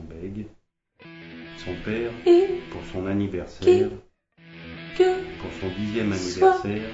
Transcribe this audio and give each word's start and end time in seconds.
bègue. 0.00 0.46
Son 1.58 1.74
père, 1.84 2.10
pour 2.70 2.82
son 2.92 3.06
anniversaire, 3.06 3.88
pour 4.96 5.52
son 5.60 5.68
dixième 5.78 6.12
anniversaire, 6.12 6.90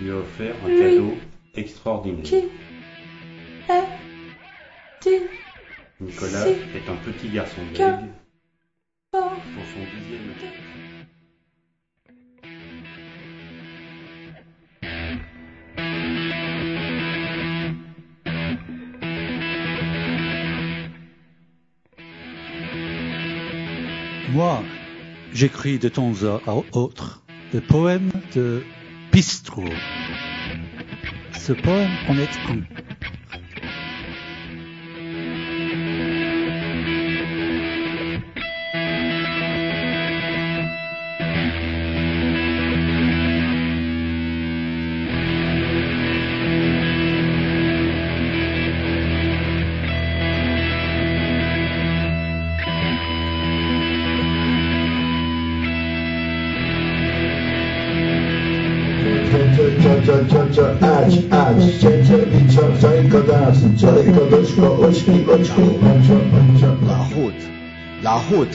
lui 0.00 0.10
a 0.10 0.16
offert 0.16 0.54
un 0.64 0.68
cadeau 0.68 1.14
extraordinaire. 1.54 2.24
Nicolas 6.00 6.48
est 6.48 6.88
un 6.88 6.96
petit 6.96 7.28
garçon 7.28 7.60
bègue 7.72 8.10
pour 9.10 9.20
son 9.20 9.84
dixième 9.98 10.22
anniversaire. 10.22 10.97
Moi, 24.30 24.62
j'écris 25.32 25.78
de 25.78 25.88
temps 25.88 26.12
à 26.46 26.54
autre 26.76 27.22
des 27.52 27.62
poèmes 27.62 28.10
de 28.34 28.62
bistrot. 29.10 29.64
Ce 31.32 31.54
poème 31.54 31.90
en 32.08 32.18
est. 32.18 32.28
Lahut, 68.00 68.48
lahut, 68.48 68.50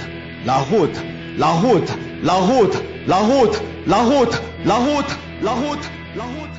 lahut, 0.46 0.96
lahut, 1.38 1.88
lahut, 2.26 2.74
lahut, 3.06 3.54
lahut, 3.86 4.34
lahut, 4.66 5.10
lahut, 5.44 5.84
lahut. 6.16 6.54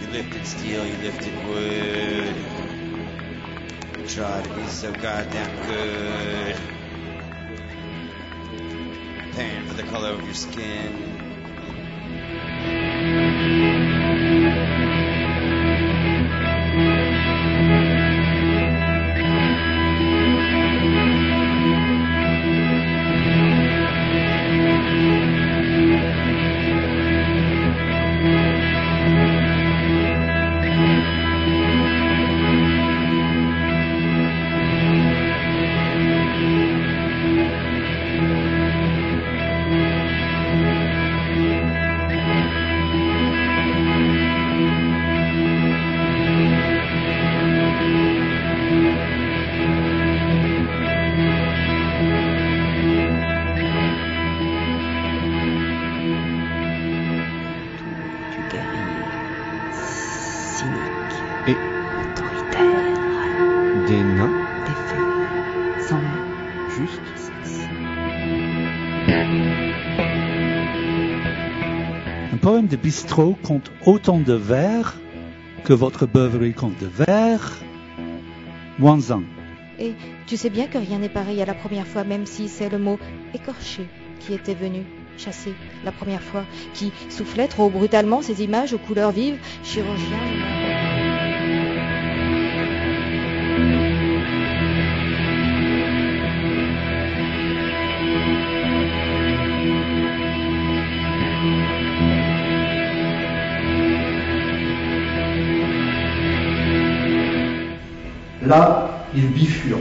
You 0.00 0.06
lifted 0.12 0.46
steel, 0.46 0.86
you 0.86 0.96
lifted 0.98 1.34
wood. 1.48 2.36
You 3.98 4.06
tried 4.06 4.44
to 4.44 4.54
be 4.54 4.66
so 4.68 4.92
goddamn 4.92 5.66
good. 5.66 6.77
For 9.38 9.74
the 9.74 9.84
color 9.84 10.08
of 10.08 10.24
your 10.24 10.34
skin. 10.34 11.17
Cynique, 60.58 61.14
Et 61.46 61.56
autoritaire, 62.00 62.66
des 63.86 64.02
nains, 64.02 64.38
défait, 64.66 65.86
sans 65.88 66.00
juste. 66.76 67.00
sexe. 67.14 67.60
Un 72.32 72.36
poème 72.38 72.66
de 72.66 72.76
bistrot 72.76 73.36
compte 73.44 73.70
autant 73.86 74.18
de 74.18 74.32
vers 74.32 74.96
que 75.64 75.72
votre 75.72 76.06
beuverie 76.06 76.54
compte 76.54 76.78
de 76.80 76.86
vers, 76.86 77.52
moins 78.80 79.12
un. 79.12 79.22
Et 79.78 79.94
tu 80.26 80.36
sais 80.36 80.50
bien 80.50 80.66
que 80.66 80.78
rien 80.78 80.98
n'est 80.98 81.08
pareil 81.08 81.40
à 81.40 81.46
la 81.46 81.54
première 81.54 81.86
fois, 81.86 82.02
même 82.02 82.26
si 82.26 82.48
c'est 82.48 82.68
le 82.68 82.78
mot 82.78 82.98
écorché 83.32 83.86
qui 84.18 84.34
était 84.34 84.54
venu 84.54 84.82
chasser 85.18 85.54
la 85.84 85.92
première 85.92 86.22
fois, 86.22 86.44
qui 86.74 86.92
soufflait 87.10 87.48
trop 87.48 87.68
brutalement 87.68 88.22
ces 88.22 88.42
images 88.42 88.72
aux 88.72 88.78
couleurs 88.78 89.10
vives, 89.10 89.38
chirurgien. 89.62 90.16
Là, 108.46 109.04
il 109.14 109.28
bifurque, 109.28 109.80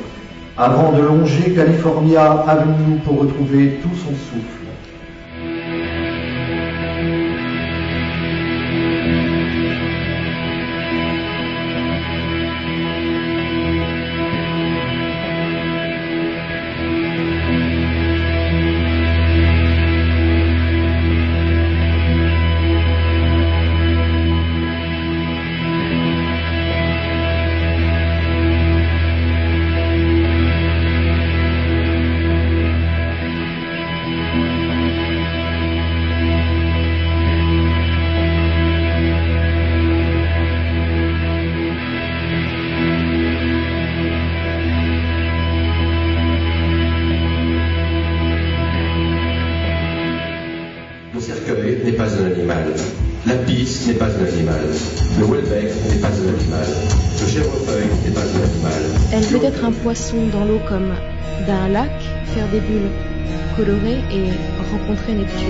avant 0.58 0.92
de 0.92 1.02
longer 1.02 1.54
California 1.54 2.44
Avenue 2.48 3.00
pour 3.06 3.20
retrouver 3.20 3.80
tout 3.82 3.96
son 3.96 4.12
souffle. 4.12 4.67
Animal. 52.58 52.74
La 53.26 53.36
pisse 53.36 53.88
n'est 53.88 53.94
pas 53.94 54.06
un 54.06 54.26
animal. 54.26 54.62
Le 55.20 55.26
Welbeck 55.26 55.72
n'est 55.90 56.00
pas 56.00 56.08
un 56.08 56.34
animal. 56.34 56.68
Le 57.22 57.28
chèvrefeuille 57.28 57.90
n'est 58.06 58.12
pas 58.12 58.22
un 58.22 58.44
animal. 58.44 58.84
Elle 59.12 59.26
peut 59.26 59.46
être 59.46 59.66
un 59.66 59.72
poisson 59.72 60.28
dans 60.32 60.46
l'eau 60.46 60.60
comme 60.68 60.94
d'un 61.46 61.68
lac, 61.70 61.92
faire 62.34 62.48
des 62.50 62.60
bulles 62.60 62.90
colorées 63.56 64.02
et 64.12 64.32
rencontrer 64.72 65.14
Neptune. 65.14 65.48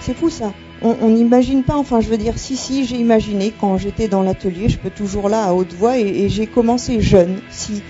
C'est 0.00 0.14
fou 0.14 0.30
ça. 0.30 0.54
On 0.80 1.08
n'imagine 1.08 1.64
pas, 1.64 1.76
enfin 1.76 2.00
je 2.00 2.08
veux 2.08 2.18
dire, 2.18 2.38
si, 2.38 2.56
si, 2.56 2.84
j'ai 2.84 2.96
imaginé 2.96 3.52
quand 3.60 3.78
j'étais 3.78 4.06
dans 4.06 4.22
l'atelier, 4.22 4.68
je 4.68 4.78
peux 4.78 4.90
toujours 4.90 5.28
là 5.28 5.44
à 5.44 5.52
haute 5.52 5.72
voix, 5.72 5.98
et, 5.98 6.06
et 6.06 6.28
j'ai 6.28 6.46
commencé 6.46 7.00
jeune. 7.00 7.40
Si 7.50 7.82